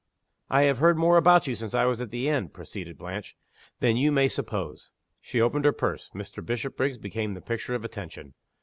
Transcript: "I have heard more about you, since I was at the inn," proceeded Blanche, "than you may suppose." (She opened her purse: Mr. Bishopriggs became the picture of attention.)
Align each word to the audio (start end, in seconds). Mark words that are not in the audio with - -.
"I 0.49 0.63
have 0.63 0.79
heard 0.79 0.97
more 0.97 1.15
about 1.15 1.45
you, 1.45 1.53
since 1.53 1.75
I 1.75 1.85
was 1.85 2.01
at 2.01 2.09
the 2.09 2.27
inn," 2.27 2.49
proceeded 2.49 2.97
Blanche, 2.97 3.37
"than 3.81 3.97
you 3.97 4.11
may 4.11 4.29
suppose." 4.29 4.91
(She 5.19 5.39
opened 5.39 5.63
her 5.63 5.71
purse: 5.71 6.09
Mr. 6.15 6.43
Bishopriggs 6.43 6.97
became 6.97 7.35
the 7.35 7.39
picture 7.39 7.75
of 7.75 7.85
attention.) 7.85 8.33